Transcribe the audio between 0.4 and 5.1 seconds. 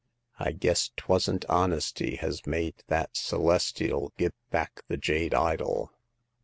guess 'twasn't honesty has made that Celestial give back the